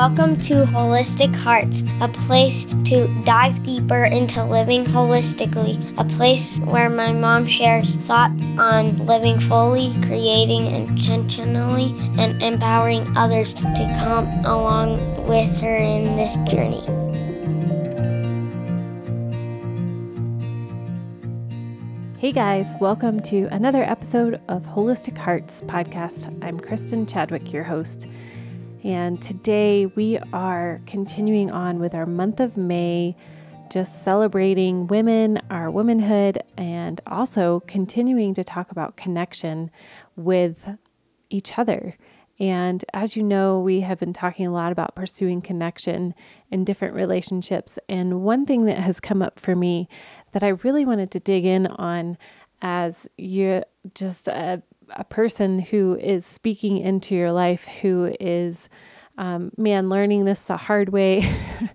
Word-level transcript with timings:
Welcome 0.00 0.38
to 0.38 0.64
Holistic 0.64 1.36
Hearts, 1.36 1.84
a 2.00 2.08
place 2.08 2.64
to 2.64 3.06
dive 3.26 3.62
deeper 3.62 4.04
into 4.04 4.42
living 4.42 4.82
holistically, 4.82 5.76
a 5.98 6.04
place 6.16 6.58
where 6.60 6.88
my 6.88 7.12
mom 7.12 7.46
shares 7.46 7.96
thoughts 7.96 8.48
on 8.56 9.04
living 9.04 9.38
fully, 9.40 9.92
creating 10.06 10.64
intentionally, 10.64 11.94
and 12.18 12.42
empowering 12.42 13.14
others 13.14 13.52
to 13.52 13.98
come 14.00 14.26
along 14.46 14.92
with 15.28 15.54
her 15.60 15.76
in 15.76 16.04
this 16.16 16.34
journey. 16.50 16.80
Hey 22.16 22.32
guys, 22.32 22.72
welcome 22.80 23.20
to 23.24 23.48
another 23.50 23.82
episode 23.82 24.40
of 24.48 24.62
Holistic 24.62 25.18
Hearts 25.18 25.60
podcast. 25.66 26.42
I'm 26.42 26.58
Kristen 26.58 27.04
Chadwick, 27.04 27.52
your 27.52 27.64
host. 27.64 28.08
And 28.82 29.20
today 29.20 29.86
we 29.86 30.18
are 30.32 30.80
continuing 30.86 31.50
on 31.50 31.80
with 31.80 31.94
our 31.94 32.06
month 32.06 32.40
of 32.40 32.56
May, 32.56 33.14
just 33.70 34.04
celebrating 34.04 34.86
women, 34.86 35.38
our 35.50 35.70
womanhood, 35.70 36.42
and 36.56 36.98
also 37.06 37.60
continuing 37.66 38.32
to 38.34 38.42
talk 38.42 38.70
about 38.70 38.96
connection 38.96 39.70
with 40.16 40.76
each 41.28 41.58
other. 41.58 41.98
And 42.38 42.82
as 42.94 43.16
you 43.16 43.22
know, 43.22 43.60
we 43.60 43.80
have 43.82 44.00
been 44.00 44.14
talking 44.14 44.46
a 44.46 44.52
lot 44.52 44.72
about 44.72 44.94
pursuing 44.94 45.42
connection 45.42 46.14
in 46.50 46.64
different 46.64 46.94
relationships. 46.94 47.78
And 47.86 48.22
one 48.22 48.46
thing 48.46 48.64
that 48.64 48.78
has 48.78 48.98
come 48.98 49.20
up 49.20 49.38
for 49.38 49.54
me 49.54 49.90
that 50.32 50.42
I 50.42 50.48
really 50.48 50.86
wanted 50.86 51.10
to 51.10 51.20
dig 51.20 51.44
in 51.44 51.66
on 51.66 52.16
as 52.62 53.06
you 53.18 53.62
just 53.94 54.26
a 54.28 54.62
a 54.96 55.04
person 55.04 55.58
who 55.58 55.96
is 55.96 56.24
speaking 56.26 56.78
into 56.78 57.14
your 57.14 57.32
life, 57.32 57.64
who 57.64 58.14
is, 58.20 58.68
um, 59.18 59.50
man, 59.56 59.88
learning 59.88 60.24
this 60.24 60.40
the 60.40 60.56
hard 60.56 60.90
way, 60.90 61.28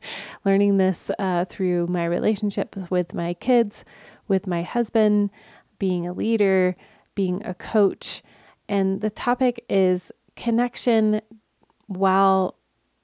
learning 0.45 0.77
this 0.77 1.11
uh, 1.19 1.45
through 1.45 1.87
my 1.87 2.05
relationship 2.05 2.75
with 2.89 3.13
my 3.13 3.33
kids, 3.33 3.85
with 4.27 4.47
my 4.47 4.63
husband, 4.63 5.29
being 5.79 6.07
a 6.07 6.13
leader, 6.13 6.75
being 7.15 7.45
a 7.45 7.53
coach. 7.53 8.21
And 8.67 9.01
the 9.01 9.09
topic 9.09 9.63
is 9.69 10.11
connection 10.35 11.21
while 11.87 12.55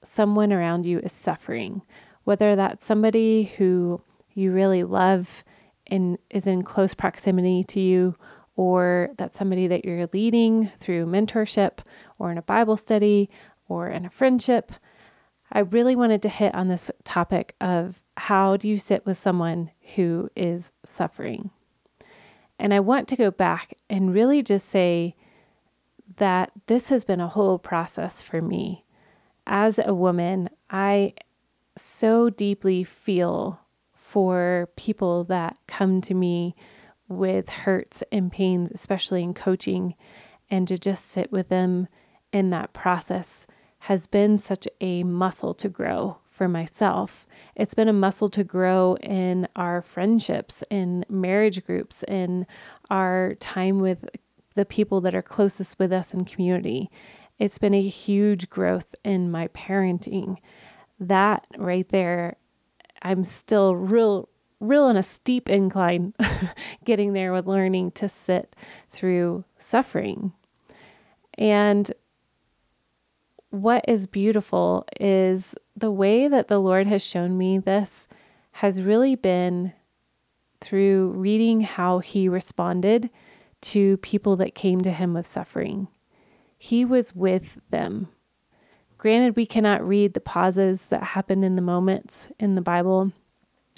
someone 0.04 0.52
around 0.52 0.86
you 0.86 1.00
is 1.00 1.12
suffering, 1.12 1.82
whether 2.24 2.56
that's 2.56 2.86
somebody 2.86 3.44
who 3.58 4.02
you 4.34 4.52
really 4.52 4.84
love 4.84 5.44
and 5.88 6.18
is 6.30 6.48
in 6.48 6.62
close 6.64 6.94
proximity 6.94 7.64
to 7.66 7.80
you, 7.80 8.16
or 8.62 9.10
that's 9.18 9.40
somebody 9.40 9.66
that 9.66 9.84
you're 9.84 10.08
leading 10.14 10.70
through 10.78 11.04
mentorship 11.08 11.80
or 12.20 12.32
in 12.32 12.38
a 12.38 12.44
Bible 12.44 12.78
study 12.78 13.28
or 13.68 13.90
in 13.90 14.06
a 14.06 14.10
friendship. 14.12 14.72
I 15.52 15.62
really 15.62 15.96
wanted 15.96 16.22
to 16.22 16.30
hit 16.30 16.54
on 16.54 16.68
this 16.68 16.92
topic 17.04 17.56
of 17.60 18.00
how 18.18 18.58
do 18.58 18.70
you 18.70 18.78
sit 18.78 19.04
with 19.04 19.18
someone 19.18 19.72
who 19.96 20.30
is 20.36 20.72
suffering? 20.86 21.50
And 22.60 22.72
I 22.72 22.82
want 22.82 23.08
to 23.08 23.16
go 23.16 23.32
back 23.32 23.74
and 23.90 24.14
really 24.14 24.44
just 24.44 24.70
say 24.70 25.16
that 26.18 26.52
this 26.68 26.90
has 26.90 27.04
been 27.04 27.20
a 27.20 27.28
whole 27.28 27.58
process 27.58 28.22
for 28.22 28.44
me. 28.44 28.86
As 29.48 29.80
a 29.84 29.96
woman, 29.96 30.52
I 30.70 31.16
so 31.76 32.30
deeply 32.30 32.84
feel 32.84 33.60
for 33.92 34.70
people 34.76 35.24
that 35.24 35.58
come 35.66 36.00
to 36.02 36.14
me 36.14 36.56
with 37.12 37.50
hurts 37.50 38.04
and 38.12 38.32
pains, 38.32 38.72
especially 38.72 39.24
in 39.24 39.34
coaching, 39.34 39.96
and 40.50 40.68
to 40.68 40.78
just 40.78 41.10
sit 41.10 41.32
with 41.32 41.50
them 41.50 41.88
in 42.34 42.50
that 42.50 42.74
process 42.74 43.48
has 43.80 44.08
been 44.08 44.38
such 44.38 44.68
a 44.80 45.04
muscle 45.04 45.54
to 45.56 45.68
grow 45.68 46.18
for 46.30 46.48
myself. 46.48 47.28
It's 47.56 47.74
been 47.74 47.88
a 47.88 47.94
muscle 47.94 48.30
to 48.30 48.44
grow 48.44 48.96
in 48.98 49.48
our 49.56 49.82
friendships, 49.82 50.64
in 50.70 51.06
marriage 51.10 51.66
groups, 51.66 52.04
in 52.08 52.46
our 52.90 53.36
time 53.40 53.80
with 53.80 54.08
the 54.54 54.66
people 54.66 55.02
that 55.02 55.16
are 55.16 55.22
closest 55.22 55.80
with 55.80 55.92
us 55.92 56.14
in 56.14 56.26
community. 56.26 56.90
It's 57.40 57.58
been 57.58 57.74
a 57.74 57.82
huge 57.82 58.50
growth 58.50 58.94
in 59.04 59.32
my 59.32 59.48
parenting. 59.50 60.38
That 61.00 61.48
right 61.58 61.88
there, 61.90 62.38
I'm 63.02 63.24
still 63.24 63.76
real 63.76 64.30
real 64.62 64.84
on 64.84 64.96
a 64.96 65.04
steep 65.04 65.50
incline 65.50 66.14
getting 66.86 67.14
there 67.14 67.34
with 67.34 67.48
learning 67.48 67.92
to 67.92 68.08
sit 68.08 68.56
through 68.90 69.44
suffering. 69.58 70.32
And 71.38 71.92
what 73.50 73.84
is 73.88 74.08
beautiful 74.08 74.86
is 75.00 75.56
the 75.76 75.92
way 75.92 76.28
that 76.28 76.48
the 76.48 76.60
Lord 76.60 76.88
has 76.88 77.04
shown 77.04 77.38
me 77.38 77.60
this 77.60 78.08
has 78.54 78.82
really 78.82 79.16
been 79.16 79.74
through 80.62 81.12
reading 81.16 81.62
how 81.62 82.00
he 82.00 82.30
responded 82.30 83.10
to 83.62 83.98
people 83.98 84.36
that 84.38 84.56
came 84.56 84.82
to 84.82 84.92
him 84.92 85.14
with 85.14 85.26
suffering. 85.26 85.88
He 86.58 86.86
was 86.86 87.16
with 87.16 87.58
them. 87.72 88.10
Granted, 88.98 89.36
we 89.36 89.48
cannot 89.48 89.86
read 89.86 90.14
the 90.14 90.20
pauses 90.20 90.84
that 90.84 91.04
happen 91.04 91.44
in 91.44 91.56
the 91.56 91.62
moments 91.62 92.30
in 92.40 92.54
the 92.54 92.62
Bible, 92.62 93.12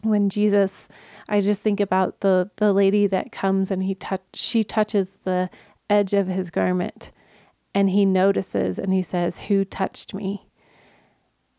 when 0.04 0.30
Jesus, 0.30 0.88
I 1.28 1.42
just 1.42 1.62
think 1.62 1.80
about 1.80 2.20
the 2.22 2.50
the 2.58 2.74
lady 2.74 3.08
that 3.08 3.32
comes 3.32 3.72
and 3.72 3.84
he 3.84 3.96
touch 3.96 4.22
she 4.34 4.64
touches 4.64 5.18
the 5.24 5.50
edge 5.90 6.14
of 6.14 6.28
his 6.28 6.50
garment 6.50 7.12
and 7.74 7.90
he 7.90 8.06
notices 8.06 8.78
and 8.78 8.94
he 8.94 9.02
says, 9.02 9.40
"Who 9.40 9.66
touched 9.66 10.14
me?" 10.14 10.48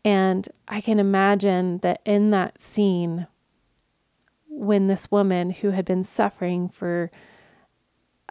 And 0.03 0.47
I 0.67 0.81
can 0.81 0.99
imagine 0.99 1.79
that 1.79 2.01
in 2.05 2.29
that 2.31 2.61
scene 2.61 3.27
when 4.47 4.87
this 4.87 5.11
woman 5.11 5.49
who 5.49 5.71
had 5.71 5.85
been 5.85 6.03
suffering 6.03 6.69
for 6.69 7.11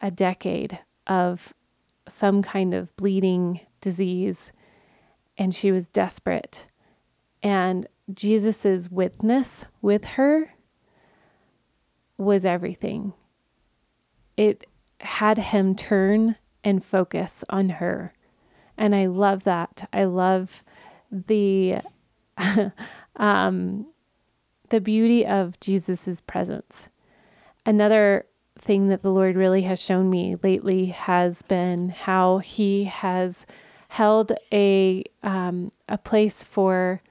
a 0.01 0.11
decade 0.11 0.79
of 1.07 1.53
some 2.09 2.43
kind 2.43 2.75
of 2.75 2.95
bleeding 2.97 3.61
disease 3.81 4.53
and 5.37 5.55
she 5.55 5.71
was 5.73 5.89
desperate 5.89 6.69
and 7.44 7.87
Jesus's 8.12 8.91
witness 8.91 9.66
with 9.82 10.05
her 10.05 10.55
was 12.16 12.47
everything. 12.47 13.12
It 14.37 14.66
had 15.00 15.37
him 15.38 15.77
turn 15.77 16.37
and 16.65 16.82
focus 16.82 17.44
on 17.50 17.69
her. 17.69 18.15
And 18.78 18.94
I 18.94 19.06
love 19.06 19.44
that. 19.44 19.88
I 19.93 20.05
love 20.05 20.65
the 21.12 21.77
um, 23.16 23.87
the 24.71 24.81
beauty 24.81 25.26
of 25.26 25.61
Jesus's 25.61 26.22
presence. 26.22 26.88
Another 27.66 28.26
thing 28.59 28.88
that 28.88 29.03
the 29.03 29.11
Lord 29.11 29.37
really 29.37 29.62
has 29.62 29.81
shown 29.81 30.09
me 30.09 30.37
lately 30.43 30.87
has 30.87 31.43
been 31.43 31.91
how 31.91 32.38
He 32.38 32.84
has 32.84 33.44
held 33.88 34.32
a 34.50 35.05
um, 35.22 35.71
a 35.88 35.99
place 35.99 36.43
for 36.43 37.03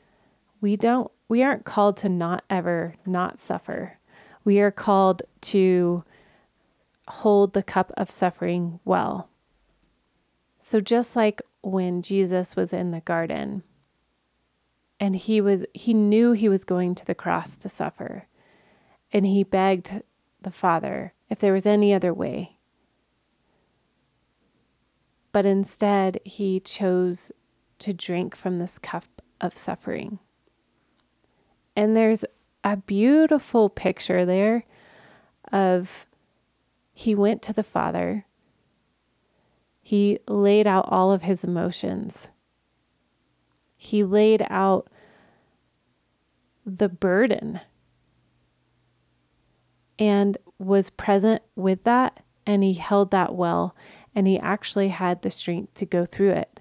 we 0.64 0.78
don't 0.78 1.12
we 1.28 1.44
aren't 1.44 1.66
called 1.66 1.98
to 1.98 2.08
not 2.08 2.46
ever 2.50 2.96
not 3.06 3.38
suffer. 3.38 3.98
We 4.46 4.62
are 4.62 4.72
called 4.72 5.22
to 5.42 6.06
hold 7.10 7.52
the 7.52 7.62
cup 7.62 7.92
of 7.98 8.10
suffering 8.10 8.80
well. 8.86 9.30
So 10.62 10.80
just 10.80 11.18
like 11.18 11.42
when 11.62 12.02
Jesus 12.02 12.56
was 12.56 12.72
in 12.72 12.92
the 12.92 13.02
garden 13.02 13.64
and 15.02 15.18
he 15.18 15.42
was 15.42 15.66
he 15.74 15.94
knew 15.94 16.32
he 16.32 16.48
was 16.48 16.64
going 16.64 16.96
to 16.96 17.06
the 17.06 17.14
cross 17.14 17.58
to 17.58 17.68
suffer 17.68 18.28
and 19.12 19.26
he 19.26 19.44
begged 19.44 20.02
the 20.42 20.52
Father 20.52 21.14
if 21.30 21.40
there 21.40 21.52
was 21.52 21.66
any 21.66 21.94
other 21.94 22.14
way. 22.14 22.56
But 25.34 25.46
instead 25.46 26.22
he 26.24 26.62
chose 26.62 27.34
to 27.80 27.92
drink 27.92 28.34
from 28.34 28.60
this 28.60 28.80
cup 28.80 29.22
of 29.42 29.58
suffering. 29.58 30.20
And 31.76 31.96
there's 31.96 32.24
a 32.64 32.78
beautiful 32.78 33.70
picture 33.70 34.26
there 34.26 34.64
of 35.52 36.08
he 36.94 37.16
went 37.16 37.42
to 37.44 37.54
the 37.54 37.64
Father. 37.64 38.26
He 39.82 40.20
laid 40.28 40.68
out 40.68 40.88
all 40.88 41.12
of 41.12 41.24
his 41.24 41.44
emotions. 41.44 42.30
He 43.76 44.04
laid 44.04 44.46
out 44.50 44.88
the 46.66 46.88
burden 46.88 47.60
and 50.00 50.38
was 50.58 50.90
present 50.90 51.42
with 51.56 51.84
that. 51.84 52.22
And 52.46 52.64
he 52.64 52.74
held 52.74 53.12
that 53.12 53.36
well. 53.36 53.76
And 54.16 54.28
he 54.28 54.40
actually 54.40 54.90
had 54.90 55.22
the 55.22 55.30
strength 55.30 55.74
to 55.76 55.86
go 55.86 56.06
through 56.06 56.32
it. 56.32 56.60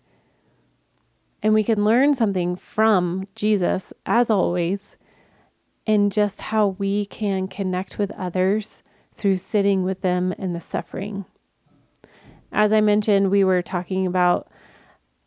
And 1.43 1.53
we 1.55 1.64
can 1.64 1.85
learn 1.85 2.14
something 2.14 2.56
from 2.56 3.26
Jesus, 3.35 3.93
as 4.06 4.31
always, 4.31 4.97
and 5.87 6.12
just 6.12 6.40
how 6.40 6.69
we 6.79 7.06
can 7.06 7.49
connect 7.49 7.99
with 7.99 8.11
others 8.12 8.82
through 9.14 9.37
sitting 9.37 9.82
with 9.82 10.00
them 10.00 10.32
in 10.32 10.52
the 10.52 10.61
suffering. 10.61 11.25
As 12.50 12.73
I 12.73 12.81
mentioned, 12.81 13.31
we 13.31 13.44
were 13.44 13.62
talking 13.62 14.06
about 14.06 14.49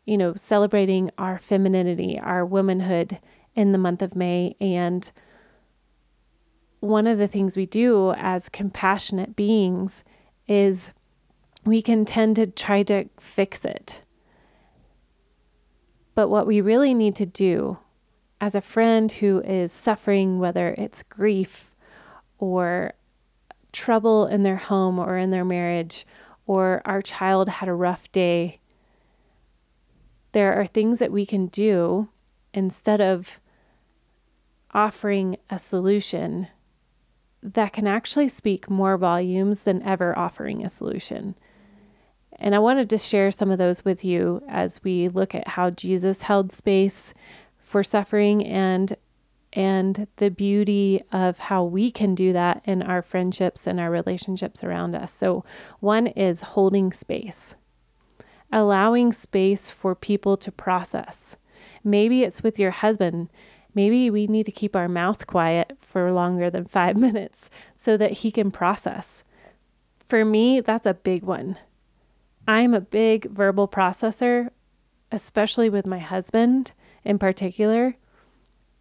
you 0.06 0.16
know, 0.16 0.34
celebrating 0.34 1.10
our 1.18 1.38
femininity, 1.38 2.18
our 2.18 2.46
womanhood 2.46 3.18
in 3.54 3.72
the 3.72 3.78
month 3.78 4.00
of 4.00 4.14
May. 4.14 4.56
And 4.60 5.10
one 6.80 7.08
of 7.08 7.18
the 7.18 7.26
things 7.26 7.56
we 7.56 7.66
do 7.66 8.12
as 8.12 8.48
compassionate 8.48 9.34
beings 9.34 10.04
is 10.46 10.92
we 11.64 11.82
can 11.82 12.04
tend 12.04 12.36
to 12.36 12.46
try 12.46 12.84
to 12.84 13.08
fix 13.18 13.64
it. 13.64 14.02
But 16.14 16.28
what 16.28 16.46
we 16.46 16.60
really 16.60 16.94
need 16.94 17.16
to 17.16 17.26
do 17.26 17.78
as 18.40 18.54
a 18.54 18.60
friend 18.60 19.10
who 19.12 19.40
is 19.42 19.72
suffering, 19.72 20.38
whether 20.38 20.74
it's 20.76 21.02
grief 21.02 21.72
or 22.38 22.92
trouble 23.72 24.26
in 24.26 24.42
their 24.42 24.56
home 24.56 24.98
or 24.98 25.16
in 25.16 25.30
their 25.30 25.44
marriage, 25.44 26.06
or 26.46 26.82
our 26.84 27.02
child 27.02 27.48
had 27.48 27.68
a 27.68 27.74
rough 27.74 28.10
day, 28.12 28.60
there 30.32 30.52
are 30.52 30.66
things 30.66 30.98
that 30.98 31.12
we 31.12 31.24
can 31.24 31.46
do 31.46 32.08
instead 32.52 33.00
of 33.00 33.40
offering 34.72 35.36
a 35.48 35.58
solution 35.58 36.48
that 37.42 37.72
can 37.72 37.86
actually 37.86 38.28
speak 38.28 38.68
more 38.68 38.96
volumes 38.96 39.62
than 39.62 39.82
ever 39.82 40.16
offering 40.18 40.64
a 40.64 40.68
solution. 40.68 41.34
And 42.38 42.54
I 42.54 42.58
wanted 42.58 42.90
to 42.90 42.98
share 42.98 43.30
some 43.30 43.50
of 43.50 43.58
those 43.58 43.84
with 43.84 44.04
you 44.04 44.42
as 44.48 44.82
we 44.84 45.08
look 45.08 45.34
at 45.34 45.48
how 45.48 45.70
Jesus 45.70 46.22
held 46.22 46.52
space 46.52 47.14
for 47.66 47.82
suffering 47.82 48.46
and 48.46 48.96
and 49.52 50.06
the 50.16 50.30
beauty 50.30 51.02
of 51.10 51.38
how 51.38 51.64
we 51.64 51.90
can 51.90 52.14
do 52.14 52.32
that 52.32 52.62
in 52.64 52.82
our 52.82 53.00
friendships 53.02 53.66
and 53.66 53.80
our 53.80 53.90
relationships 53.90 54.62
around 54.62 54.94
us. 54.94 55.12
So, 55.12 55.44
one 55.80 56.06
is 56.08 56.42
holding 56.42 56.92
space, 56.92 57.54
allowing 58.52 59.12
space 59.12 59.70
for 59.70 59.94
people 59.94 60.36
to 60.36 60.52
process. 60.52 61.36
Maybe 61.82 62.22
it's 62.22 62.42
with 62.42 62.58
your 62.58 62.70
husband. 62.70 63.30
Maybe 63.74 64.10
we 64.10 64.26
need 64.26 64.44
to 64.44 64.52
keep 64.52 64.76
our 64.76 64.88
mouth 64.88 65.26
quiet 65.26 65.76
for 65.80 66.12
longer 66.12 66.50
than 66.50 66.66
five 66.66 66.96
minutes 67.06 67.50
so 67.74 67.96
that 67.96 68.12
he 68.12 68.30
can 68.30 68.50
process. 68.50 69.24
For 70.06 70.24
me, 70.24 70.60
that's 70.60 70.86
a 70.86 70.94
big 70.94 71.22
one. 71.24 71.58
I'm 72.46 72.74
a 72.74 72.80
big 72.80 73.30
verbal 73.30 73.66
processor, 73.66 74.50
especially 75.10 75.68
with 75.68 75.86
my 75.86 75.98
husband 75.98 76.72
in 77.06 77.18
particular. 77.18 77.96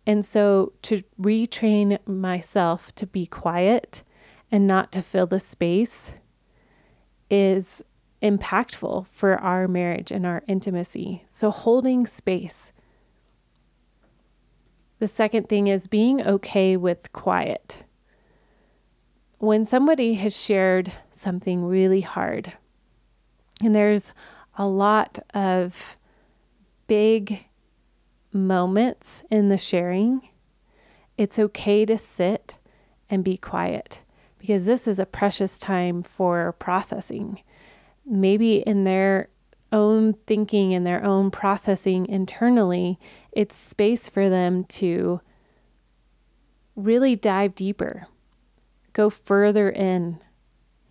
And 0.06 0.26
so 0.26 0.74
to 0.84 1.04
retrain 1.20 2.06
myself 2.08 2.94
to 2.96 3.08
be 3.08 3.26
quiet 3.26 4.04
and 4.52 4.68
not 4.68 4.92
to 4.92 5.02
fill 5.02 5.28
the 5.28 5.40
space 5.40 6.14
is 7.30 7.82
impactful 8.22 9.08
for 9.12 9.36
our 9.38 9.68
marriage 9.68 10.12
and 10.12 10.26
our 10.26 10.44
intimacy. 10.48 11.24
So 11.28 11.52
holding 11.52 12.06
space. 12.06 12.72
The 15.00 15.08
second 15.08 15.50
thing 15.50 15.68
is 15.68 15.88
being 15.88 16.26
okay 16.26 16.78
with 16.78 17.12
quiet. 17.14 17.84
When 19.40 19.66
somebody 19.66 20.16
has 20.16 20.40
shared 20.40 20.92
something 21.12 21.66
really 21.66 22.02
hard, 22.02 22.54
and 23.62 23.76
there's 23.76 24.14
a 24.58 24.66
lot 24.66 25.20
of 25.34 25.98
big 26.88 27.46
moments 28.36 29.24
in 29.32 29.50
the 29.50 29.58
sharing, 29.58 30.30
it's 31.18 31.40
okay 31.40 31.86
to 31.86 31.98
sit 31.98 32.56
and 33.10 33.24
be 33.24 33.38
quiet 33.38 34.04
because 34.38 34.66
this 34.66 34.88
is 34.88 35.00
a 35.00 35.06
precious 35.06 35.58
time 35.58 36.04
for 36.04 36.52
processing. 36.60 37.42
Maybe 38.06 38.58
in 38.58 38.84
their 38.84 39.30
own 39.72 40.14
thinking 40.28 40.74
and 40.74 40.86
their 40.86 41.04
own 41.04 41.32
processing 41.32 42.06
internally, 42.08 43.00
it's 43.32 43.56
space 43.56 44.08
for 44.10 44.30
them 44.30 44.66
to 44.66 45.22
really 46.76 47.16
dive 47.16 47.56
deeper, 47.56 48.08
go 48.94 49.10
further 49.10 49.70
in, 49.70 50.20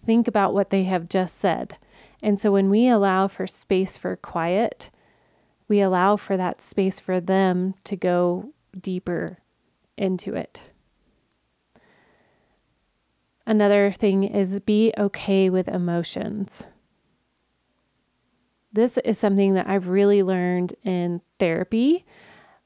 think 0.05 0.27
about 0.27 0.55
what 0.55 0.71
they 0.71 0.85
have 0.85 1.09
just 1.09 1.39
said. 1.39 1.77
And 2.23 2.41
so 2.41 2.51
when 2.51 2.71
we 2.71 2.89
allow 2.89 3.29
for 3.29 3.47
space 3.47 3.99
for 3.99 4.17
quiet, 4.17 4.91
we 5.69 5.81
allow 5.81 6.17
for 6.17 6.37
that 6.37 6.61
space 6.61 7.01
for 7.01 7.21
them 7.21 7.75
to 7.85 7.97
go 7.97 8.53
deeper 8.79 9.39
into 9.97 10.35
it. 10.35 10.71
Another 13.47 13.93
thing 13.93 14.25
is 14.25 14.61
be 14.61 14.93
okay 14.97 15.51
with 15.51 15.69
emotions. 15.69 16.65
This 18.73 18.99
is 19.05 19.19
something 19.19 19.55
that 19.55 19.69
I've 19.69 19.89
really 19.89 20.23
learned 20.23 20.75
in 20.83 21.21
therapy 21.39 22.05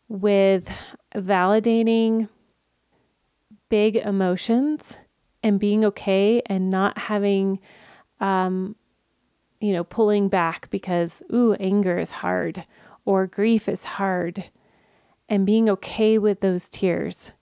with 0.09 0.71
validating 1.15 2.29
big 3.69 3.97
emotions 3.97 4.97
and 5.43 5.61
being 5.61 5.85
okay 5.85 6.41
and 6.47 6.71
not 6.71 6.97
having, 6.97 7.61
um, 8.21 8.75
you 9.61 9.73
know, 9.73 9.85
pulling 9.85 10.29
back 10.29 10.71
because, 10.71 11.23
ooh, 11.33 11.55
anger 11.55 11.99
is 11.99 12.11
hard 12.11 12.65
or 13.09 13.27
grief 13.27 13.71
is 13.71 13.87
hard, 13.87 14.51
and 15.31 15.47
being 15.47 15.71
okay 15.71 16.19
with 16.19 16.43
those 16.43 16.69
tears. 16.69 17.33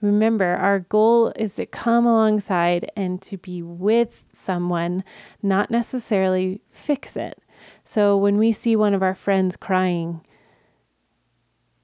Remember, 0.00 0.54
our 0.54 0.78
goal 0.78 1.30
is 1.36 1.56
to 1.56 1.66
come 1.66 2.06
alongside 2.06 2.90
and 2.96 3.20
to 3.20 3.36
be 3.36 3.60
with 3.60 4.24
someone, 4.32 5.04
not 5.42 5.70
necessarily 5.70 6.62
fix 6.70 7.18
it. 7.18 7.38
So 7.84 8.16
when 8.16 8.38
we 8.38 8.50
see 8.50 8.76
one 8.76 8.94
of 8.94 9.02
our 9.02 9.14
friends 9.14 9.58
crying, 9.58 10.24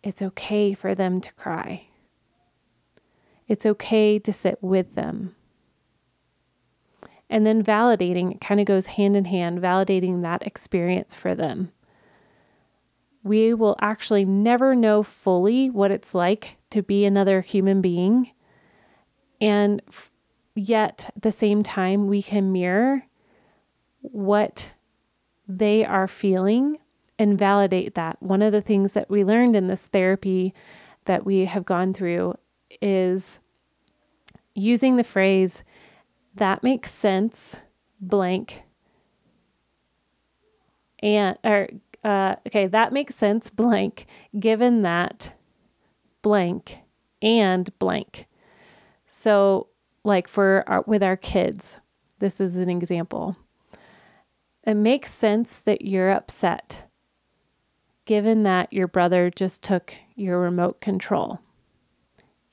it's 0.02 0.22
okay 0.22 0.72
for 0.72 0.94
them 0.94 1.20
to 1.20 1.34
cry. 1.34 1.88
It's 3.48 3.66
okay 3.66 4.18
to 4.18 4.32
sit 4.32 4.62
with 4.62 4.94
them. 4.94 5.36
And 7.28 7.44
then 7.44 7.62
validating, 7.62 8.32
it 8.32 8.40
kind 8.40 8.60
of 8.60 8.66
goes 8.66 8.86
hand 8.86 9.14
in 9.14 9.26
hand, 9.26 9.60
validating 9.60 10.22
that 10.22 10.46
experience 10.46 11.14
for 11.14 11.34
them 11.34 11.72
we 13.26 13.52
will 13.52 13.76
actually 13.80 14.24
never 14.24 14.74
know 14.74 15.02
fully 15.02 15.68
what 15.68 15.90
it's 15.90 16.14
like 16.14 16.56
to 16.70 16.82
be 16.82 17.04
another 17.04 17.40
human 17.40 17.80
being. 17.80 18.30
And 19.40 19.82
yet, 20.54 21.10
at 21.16 21.22
the 21.22 21.32
same 21.32 21.62
time, 21.62 22.06
we 22.06 22.22
can 22.22 22.52
mirror 22.52 23.02
what 24.00 24.72
they 25.48 25.84
are 25.84 26.06
feeling 26.06 26.78
and 27.18 27.38
validate 27.38 27.94
that. 27.94 28.22
One 28.22 28.42
of 28.42 28.52
the 28.52 28.60
things 28.60 28.92
that 28.92 29.10
we 29.10 29.24
learned 29.24 29.56
in 29.56 29.66
this 29.66 29.82
therapy 29.82 30.54
that 31.06 31.24
we 31.24 31.46
have 31.46 31.64
gone 31.64 31.92
through 31.92 32.36
is 32.80 33.40
using 34.54 34.96
the 34.96 35.04
phrase, 35.04 35.64
that 36.34 36.62
makes 36.62 36.92
sense, 36.92 37.60
blank, 38.00 38.62
and, 41.00 41.36
or 41.44 41.68
uh, 42.06 42.36
okay, 42.46 42.68
that 42.68 42.92
makes 42.92 43.16
sense, 43.16 43.50
blank, 43.50 44.06
given 44.38 44.82
that 44.82 45.32
blank 46.22 46.78
and 47.20 47.76
blank. 47.80 48.28
So, 49.08 49.66
like 50.04 50.28
for 50.28 50.62
our, 50.68 50.84
with 50.86 51.02
our 51.02 51.16
kids, 51.16 51.80
this 52.20 52.40
is 52.40 52.56
an 52.58 52.70
example. 52.70 53.36
It 54.62 54.74
makes 54.74 55.12
sense 55.12 55.58
that 55.60 55.82
you're 55.82 56.12
upset, 56.12 56.84
given 58.04 58.44
that 58.44 58.72
your 58.72 58.86
brother 58.86 59.28
just 59.28 59.64
took 59.64 59.92
your 60.14 60.38
remote 60.38 60.80
control. 60.80 61.40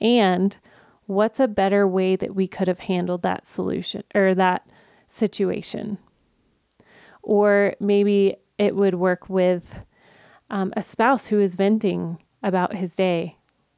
And 0.02 0.58
what's 1.06 1.40
a 1.40 1.48
better 1.48 1.88
way 1.88 2.16
that 2.16 2.34
we 2.34 2.48
could 2.48 2.68
have 2.68 2.80
handled 2.80 3.22
that 3.22 3.46
solution 3.46 4.04
or 4.16 4.34
that 4.34 4.68
situation? 5.08 6.00
Or 7.22 7.76
maybe 7.80 8.38
it 8.64 8.78
would 8.78 8.96
work 8.96 9.28
with 9.28 9.82
um, 10.50 10.72
a 10.78 10.82
spouse 10.82 11.28
who 11.28 11.42
is 11.42 11.56
venting 11.56 12.18
about 12.42 12.76
his 12.76 12.96
day. 12.96 13.36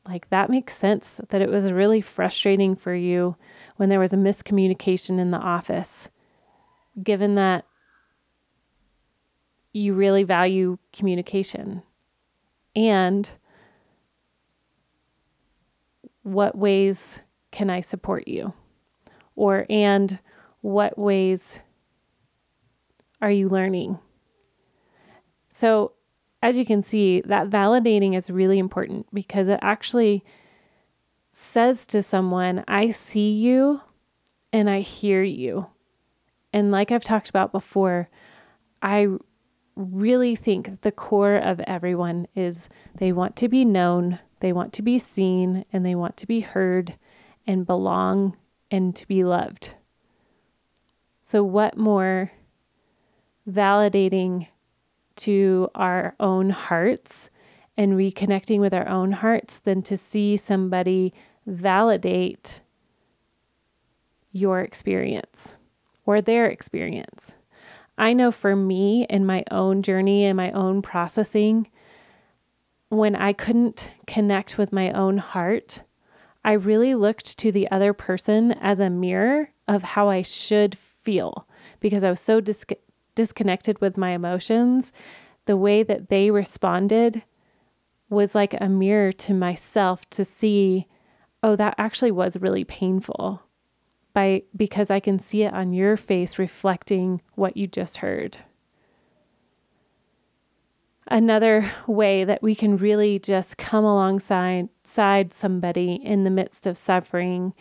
Like 0.08 0.30
that 0.30 0.52
makes 0.52 0.78
sense 0.78 1.20
that 1.30 1.42
it 1.42 1.50
was 1.50 1.72
really 1.72 2.02
frustrating 2.02 2.76
for 2.76 2.94
you 2.94 3.36
when 3.78 3.90
there 3.90 4.00
was 4.00 4.14
a 4.14 4.18
miscommunication 4.18 5.20
in 5.20 5.32
the 5.32 5.40
office, 5.40 6.10
given 7.02 7.34
that 7.34 7.66
you 9.74 9.96
really 9.96 10.22
value 10.22 10.78
communication. 10.94 11.82
And 12.76 13.28
what 16.22 16.56
ways 16.56 17.24
can 17.50 17.72
I 17.72 17.82
support 17.82 18.28
you? 18.28 18.54
Or, 19.36 19.66
and 19.68 20.20
what 20.62 20.96
ways 20.96 21.62
are 23.20 23.32
you 23.32 23.50
learning? 23.50 23.98
So, 25.56 25.94
as 26.44 26.58
you 26.58 26.66
can 26.66 26.84
see, 26.84 27.22
that 27.22 27.50
validating 27.50 28.14
is 28.14 28.30
really 28.30 28.60
important 28.60 29.08
because 29.14 29.48
it 29.48 29.60
actually 29.62 30.22
says 31.32 31.88
to 31.88 32.04
someone, 32.04 32.66
I 32.68 32.90
see 32.90 33.32
you 33.32 33.80
and 34.52 34.70
I 34.70 34.82
hear 34.82 35.24
you. 35.24 35.68
And 36.52 36.72
like 36.72 36.92
I've 36.92 37.06
talked 37.06 37.30
about 37.30 37.54
before, 37.54 38.10
I 38.82 39.08
really 39.78 40.36
think 40.36 40.82
the 40.82 40.92
core 40.92 41.38
of 41.38 41.62
everyone 41.62 42.28
is 42.36 42.68
they 42.98 43.14
want 43.14 43.38
to 43.38 43.48
be 43.48 43.64
known, 43.64 44.20
they 44.42 44.52
want 44.52 44.74
to 44.74 44.82
be 44.82 45.00
seen, 45.00 45.64
and 45.72 45.86
they 45.86 45.96
want 45.96 46.18
to 46.18 46.28
be 46.28 46.42
heard 46.42 46.98
and 47.48 47.66
belong 47.66 48.36
and 48.70 48.94
to 48.98 49.08
be 49.08 49.24
loved. 49.24 49.74
So, 51.24 51.46
what 51.46 51.78
more 51.78 52.34
validating 53.50 54.48
to 55.18 55.70
our 55.76 56.16
own 56.20 56.50
hearts 56.50 57.30
and 57.78 57.94
reconnecting 57.94 58.60
with 58.60 58.74
our 58.74 58.88
own 58.88 59.12
hearts 59.12 59.60
than 59.60 59.82
to 59.84 59.98
see 59.98 60.38
somebody 60.38 61.14
validate 61.46 62.62
your 64.32 64.62
experience 64.62 65.56
or 66.06 66.22
their 66.22 66.48
experience? 66.48 67.36
I 67.98 68.14
know 68.14 68.32
for 68.32 68.56
me 68.56 69.06
in 69.10 69.26
my 69.26 69.44
own 69.52 69.82
journey 69.82 70.26
and 70.26 70.36
my 70.36 70.52
own 70.52 70.82
processing, 70.82 71.70
when 72.90 73.16
I 73.16 73.34
couldn't 73.34 73.92
connect 74.06 74.58
with 74.58 74.74
my 74.74 74.92
own 74.92 75.18
heart, 75.18 75.82
I 76.44 76.54
really 76.54 76.94
looked 76.94 77.38
to 77.40 77.52
the 77.52 77.70
other 77.72 77.94
person 77.94 78.52
as 78.52 78.80
a 78.80 78.90
mirror 78.90 79.50
of 79.68 79.84
how 79.84 80.10
I 80.10 80.22
should 80.22 80.78
feel 80.78 81.48
because 81.80 82.04
I 82.04 82.10
was 82.10 82.20
so 82.20 82.40
dis- 82.40 82.66
disconnected 83.16 83.80
with 83.80 83.98
my 83.98 84.12
emotions. 84.12 84.94
The 85.46 85.58
way 85.58 85.84
that 85.84 86.10
they 86.10 86.32
responded 86.32 87.24
was 88.10 88.36
like 88.36 88.56
a 88.60 88.70
mirror 88.70 89.12
to 89.12 89.34
myself 89.34 90.08
to 90.12 90.24
see, 90.24 90.88
oh, 91.42 91.56
that 91.56 91.76
actually 91.78 92.12
was 92.12 92.38
really 92.38 92.64
painful 92.64 93.42
by 94.14 94.44
because 94.56 94.90
I 94.90 95.00
can 95.00 95.20
see 95.20 95.44
it 95.44 95.54
on 95.54 95.74
your 95.74 95.98
face 95.98 96.40
reflecting 96.40 97.22
what 97.36 97.58
you 97.58 97.68
just 97.68 97.98
heard. 97.98 98.38
Another 101.08 101.72
way 101.86 102.24
that 102.24 102.42
we 102.42 102.56
can 102.56 102.78
really 102.78 103.20
just 103.20 103.58
come 103.58 103.86
alongside 103.86 104.70
side 104.84 105.34
somebody 105.34 106.00
in 106.04 106.24
the 106.24 106.32
midst 106.32 106.66
of 106.66 106.78
suffering 106.78 107.54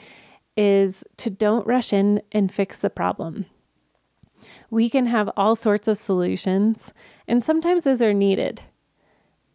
is 0.57 1.05
to 1.19 1.31
don't 1.31 1.67
rush 1.67 1.93
in 1.93 2.23
and 2.33 2.51
fix 2.51 2.79
the 2.79 2.89
problem. 2.89 3.45
We 4.75 4.91
can 4.91 5.07
have 5.07 5.31
all 5.37 5.55
sorts 5.55 5.87
of 5.87 5.97
solutions, 5.99 6.93
and 7.29 7.41
sometimes 7.41 7.85
those 7.85 8.03
are 8.03 8.13
needed. 8.13 8.61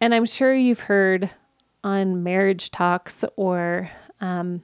And 0.00 0.14
I'm 0.14 0.24
sure 0.24 0.54
you've 0.54 0.80
heard 0.80 1.28
on 1.84 2.22
marriage 2.22 2.70
talks 2.70 3.22
or 3.36 3.90
um, 4.22 4.62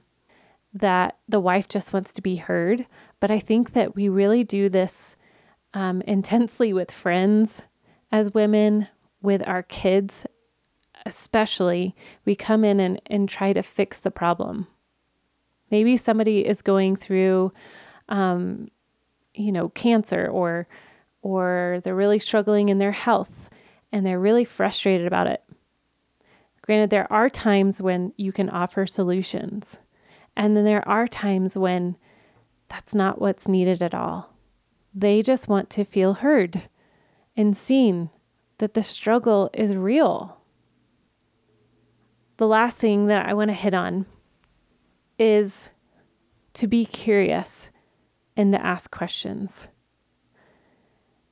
that 0.73 1.19
the 1.29 1.39
wife 1.39 1.67
just 1.67 1.93
wants 1.93 2.11
to 2.13 2.23
be 2.23 2.37
heard. 2.37 2.87
But 3.19 3.29
I 3.29 3.37
think 3.37 3.73
that 3.73 3.95
we 3.95 4.09
really 4.09 4.43
do 4.43 4.67
this 4.67 5.15
um, 5.75 6.01
intensely 6.07 6.73
with 6.73 6.89
friends 6.89 7.67
as 8.11 8.33
women, 8.33 8.87
with 9.21 9.47
our 9.47 9.61
kids, 9.61 10.25
especially. 11.05 11.95
We 12.25 12.35
come 12.35 12.63
in 12.63 12.79
and, 12.79 12.99
and 13.05 13.29
try 13.29 13.53
to 13.53 13.61
fix 13.61 13.99
the 13.99 14.09
problem. 14.09 14.65
Maybe 15.69 15.97
somebody 15.97 16.47
is 16.47 16.63
going 16.63 16.95
through, 16.95 17.53
um, 18.09 18.69
you 19.37 19.51
know, 19.51 19.69
cancer 19.69 20.27
or 20.27 20.67
or 21.21 21.81
they're 21.83 21.95
really 21.95 22.19
struggling 22.19 22.69
in 22.69 22.77
their 22.77 22.91
health 22.91 23.49
and 23.91 24.05
they're 24.05 24.19
really 24.19 24.45
frustrated 24.45 25.07
about 25.07 25.27
it. 25.27 25.43
Granted, 26.61 26.89
there 26.89 27.11
are 27.11 27.29
times 27.29 27.81
when 27.81 28.13
you 28.17 28.31
can 28.31 28.49
offer 28.49 28.85
solutions, 28.85 29.79
and 30.35 30.55
then 30.55 30.65
there 30.65 30.87
are 30.87 31.07
times 31.07 31.57
when 31.57 31.95
that's 32.69 32.93
not 32.93 33.21
what's 33.21 33.47
needed 33.47 33.81
at 33.81 33.93
all. 33.93 34.33
They 34.93 35.21
just 35.21 35.47
want 35.47 35.69
to 35.71 35.85
feel 35.85 36.15
heard 36.15 36.63
and 37.35 37.55
seen 37.55 38.09
that 38.57 38.73
the 38.73 38.83
struggle 38.83 39.49
is 39.53 39.75
real. 39.75 40.41
The 42.37 42.47
last 42.47 42.77
thing 42.77 43.07
that 43.07 43.25
I 43.25 43.33
want 43.33 43.49
to 43.49 43.53
hit 43.53 43.73
on 43.73 44.05
is 45.17 45.69
to 46.53 46.67
be 46.67 46.85
curious 46.85 47.69
and 48.37 48.53
to 48.53 48.65
ask 48.65 48.91
questions. 48.91 49.67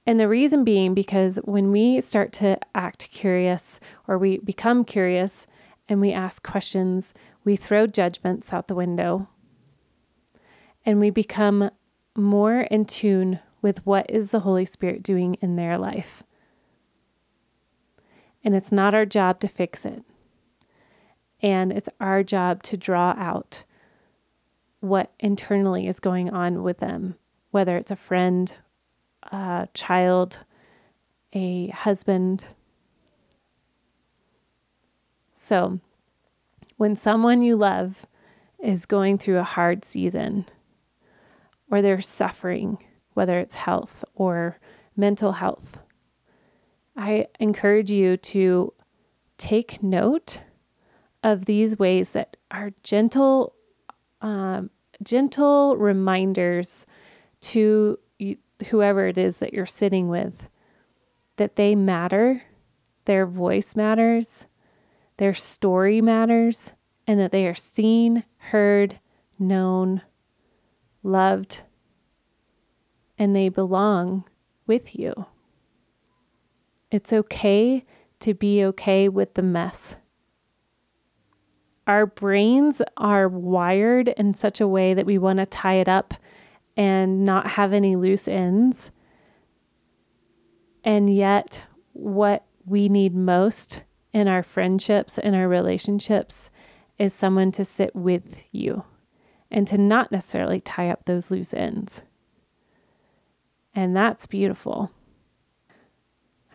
And 0.07 0.19
the 0.19 0.27
reason 0.27 0.63
being 0.63 0.93
because 0.93 1.37
when 1.45 1.71
we 1.71 2.01
start 2.01 2.31
to 2.33 2.59
act 2.75 3.09
curious 3.11 3.79
or 4.07 4.17
we 4.17 4.39
become 4.39 4.83
curious 4.83 5.47
and 5.87 6.01
we 6.01 6.11
ask 6.11 6.43
questions, 6.43 7.13
we 7.43 7.55
throw 7.55 7.87
judgments 7.87 8.51
out 8.51 8.67
the 8.67 8.75
window 8.75 9.29
and 10.85 10.99
we 10.99 11.09
become 11.09 11.71
more 12.15 12.61
in 12.61 12.85
tune 12.85 13.39
with 13.61 13.85
what 13.85 14.09
is 14.09 14.29
the 14.29 14.41
Holy 14.41 14.65
Spirit 14.65 15.01
doing 15.01 15.35
in 15.41 15.55
their 15.55 15.77
life. 15.77 16.23
And 18.43 18.55
it's 18.55 18.71
not 18.71 18.93
our 18.93 19.05
job 19.05 19.39
to 19.39 19.47
fix 19.47 19.85
it. 19.85 20.03
And 21.41 21.71
it's 21.71 21.89
our 21.99 22.23
job 22.23 22.61
to 22.63 22.77
draw 22.77 23.15
out 23.17 23.63
what 24.87 25.11
internally 25.19 25.87
is 25.87 25.99
going 25.99 26.29
on 26.29 26.63
with 26.63 26.79
them, 26.79 27.15
whether 27.51 27.77
it's 27.77 27.91
a 27.91 27.95
friend 27.95 28.53
a 29.31 29.67
child, 29.73 30.39
a 31.33 31.67
husband. 31.69 32.45
So, 35.33 35.79
when 36.77 36.95
someone 36.95 37.41
you 37.41 37.55
love 37.55 38.05
is 38.61 38.85
going 38.85 39.17
through 39.17 39.39
a 39.39 39.43
hard 39.43 39.85
season 39.85 40.45
or 41.69 41.81
they're 41.81 42.01
suffering, 42.01 42.77
whether 43.13 43.39
it's 43.39 43.55
health 43.55 44.03
or 44.13 44.59
mental 44.95 45.33
health, 45.33 45.79
I 46.95 47.27
encourage 47.39 47.91
you 47.91 48.17
to 48.17 48.73
take 49.37 49.83
note 49.83 50.41
of 51.23 51.45
these 51.45 51.77
ways 51.77 52.11
that 52.11 52.37
are 52.51 52.71
gentle, 52.83 53.53
um, 54.21 54.69
gentle 55.03 55.77
reminders 55.77 56.85
to 57.41 57.99
whoever 58.69 59.07
it 59.07 59.17
is 59.17 59.39
that 59.39 59.53
you're 59.53 59.65
sitting 59.65 60.07
with 60.07 60.47
that 61.37 61.55
they 61.57 61.75
matter, 61.75 62.43
their 63.05 63.25
voice 63.25 63.75
matters, 63.75 64.47
their 65.17 65.33
story 65.33 66.01
matters, 66.01 66.71
and 67.07 67.19
that 67.19 67.31
they 67.31 67.45
are 67.45 67.53
seen, 67.55 68.23
heard, 68.37 68.99
known, 69.37 70.01
loved, 71.03 71.61
and 73.17 73.35
they 73.35 73.49
belong 73.49 74.23
with 74.65 74.97
you. 74.97 75.13
It's 76.91 77.11
okay 77.11 77.85
to 78.21 78.33
be 78.33 78.63
okay 78.63 79.09
with 79.09 79.33
the 79.33 79.41
mess. 79.41 79.97
Our 81.87 82.05
brains 82.05 82.81
are 82.97 83.27
wired 83.27 84.07
in 84.09 84.33
such 84.33 84.59
a 84.59 84.67
way 84.67 84.93
that 84.93 85.05
we 85.05 85.17
want 85.17 85.37
to 85.37 85.45
tie 85.45 85.75
it 85.75 85.87
up 85.87 86.13
and 86.75 87.23
not 87.23 87.47
have 87.51 87.73
any 87.73 87.95
loose 87.95 88.27
ends. 88.27 88.91
And 90.83 91.15
yet, 91.15 91.63
what 91.93 92.45
we 92.65 92.89
need 92.89 93.15
most 93.15 93.83
in 94.13 94.27
our 94.27 94.43
friendships 94.43 95.17
and 95.19 95.35
our 95.35 95.47
relationships 95.47 96.49
is 96.97 97.13
someone 97.13 97.51
to 97.51 97.65
sit 97.65 97.95
with 97.95 98.43
you 98.51 98.83
and 99.51 99.67
to 99.67 99.77
not 99.77 100.11
necessarily 100.11 100.59
tie 100.59 100.89
up 100.89 101.05
those 101.05 101.29
loose 101.29 101.53
ends. 101.53 102.01
And 103.73 103.95
that's 103.95 104.25
beautiful. 104.25 104.91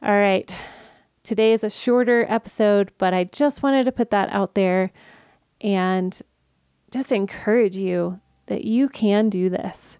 All 0.02 0.16
right. 0.16 0.54
Today 1.22 1.52
is 1.52 1.62
a 1.62 1.70
shorter 1.70 2.24
episode, 2.28 2.90
but 2.98 3.12
I 3.12 3.24
just 3.24 3.62
wanted 3.62 3.84
to 3.84 3.92
put 3.92 4.10
that 4.10 4.30
out 4.30 4.54
there 4.54 4.90
and 5.60 6.20
just 6.90 7.12
encourage 7.12 7.76
you 7.76 8.20
that 8.46 8.64
you 8.64 8.88
can 8.88 9.28
do 9.28 9.48
this 9.48 9.98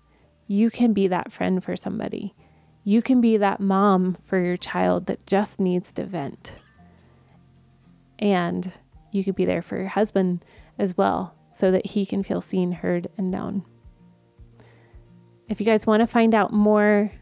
you 0.50 0.68
can 0.68 0.92
be 0.92 1.06
that 1.06 1.30
friend 1.30 1.62
for 1.62 1.76
somebody. 1.76 2.34
You 2.82 3.02
can 3.02 3.20
be 3.20 3.36
that 3.36 3.60
mom 3.60 4.16
for 4.26 4.36
your 4.36 4.56
child 4.56 5.06
that 5.06 5.24
just 5.24 5.60
needs 5.60 5.92
to 5.92 6.04
vent. 6.04 6.56
And 8.18 8.72
you 9.12 9.22
could 9.22 9.36
be 9.36 9.44
there 9.44 9.62
for 9.62 9.76
your 9.78 9.86
husband 9.86 10.44
as 10.76 10.96
well 10.96 11.36
so 11.52 11.70
that 11.70 11.86
he 11.86 12.04
can 12.04 12.24
feel 12.24 12.40
seen, 12.40 12.72
heard, 12.72 13.06
and 13.16 13.30
known. 13.30 13.64
If 15.48 15.60
you 15.60 15.66
guys 15.66 15.86
want 15.86 16.00
to 16.00 16.08
find 16.08 16.34
out 16.34 16.52
more, 16.52 17.12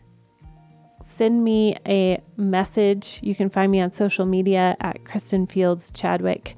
send 1.02 1.44
me 1.44 1.76
a 1.86 2.22
message. 2.38 3.20
You 3.22 3.34
can 3.34 3.50
find 3.50 3.70
me 3.70 3.82
on 3.82 3.90
social 3.90 4.24
media 4.24 4.74
at 4.80 5.04
Kristen 5.04 5.46
Fields 5.46 5.90
Chadwick 5.90 6.56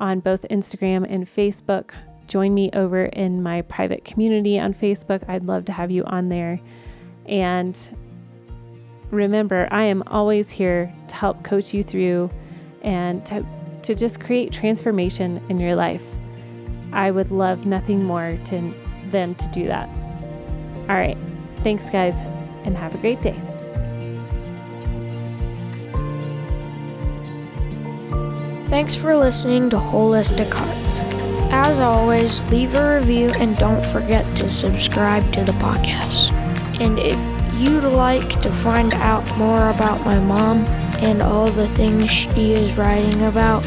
on 0.00 0.20
both 0.20 0.46
Instagram 0.50 1.06
and 1.08 1.26
Facebook 1.26 1.92
join 2.26 2.54
me 2.54 2.70
over 2.72 3.04
in 3.06 3.42
my 3.42 3.62
private 3.62 4.04
community 4.04 4.58
on 4.58 4.74
Facebook. 4.74 5.28
I'd 5.28 5.44
love 5.44 5.64
to 5.66 5.72
have 5.72 5.90
you 5.90 6.04
on 6.04 6.28
there. 6.28 6.60
And 7.26 7.78
remember, 9.10 9.68
I 9.70 9.84
am 9.84 10.02
always 10.06 10.50
here 10.50 10.92
to 11.08 11.14
help 11.14 11.44
coach 11.44 11.72
you 11.72 11.82
through 11.82 12.30
and 12.82 13.24
to, 13.26 13.46
to 13.82 13.94
just 13.94 14.20
create 14.20 14.52
transformation 14.52 15.42
in 15.48 15.60
your 15.60 15.76
life. 15.76 16.02
I 16.92 17.10
would 17.10 17.30
love 17.30 17.66
nothing 17.66 18.04
more 18.04 18.38
to, 18.46 18.74
than 19.10 19.34
to 19.34 19.48
do 19.48 19.66
that. 19.66 19.88
All 20.88 20.96
right. 20.96 21.18
Thanks, 21.62 21.90
guys, 21.90 22.14
and 22.64 22.76
have 22.76 22.94
a 22.94 22.98
great 22.98 23.20
day. 23.22 23.55
Thanks 28.76 28.94
for 28.94 29.16
listening 29.16 29.70
to 29.70 29.76
Holistic 29.76 30.52
Hearts. 30.52 30.98
As 31.50 31.80
always, 31.80 32.42
leave 32.52 32.74
a 32.74 32.98
review 32.98 33.30
and 33.30 33.56
don't 33.56 33.82
forget 33.86 34.26
to 34.36 34.50
subscribe 34.50 35.32
to 35.32 35.44
the 35.44 35.52
podcast. 35.52 36.30
And 36.78 36.98
if 36.98 37.18
you'd 37.54 37.84
like 37.84 38.28
to 38.42 38.50
find 38.50 38.92
out 38.92 39.24
more 39.38 39.70
about 39.70 40.04
my 40.04 40.18
mom 40.18 40.66
and 41.00 41.22
all 41.22 41.50
the 41.50 41.68
things 41.68 42.10
she 42.10 42.52
is 42.52 42.76
writing 42.76 43.22
about, 43.22 43.62